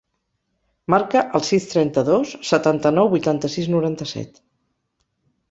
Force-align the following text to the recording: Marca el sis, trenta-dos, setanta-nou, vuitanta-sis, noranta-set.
Marca 0.93 1.21
el 1.39 1.43
sis, 1.49 1.67
trenta-dos, 1.73 2.33
setanta-nou, 2.53 3.11
vuitanta-sis, 3.13 3.71
noranta-set. 3.75 4.43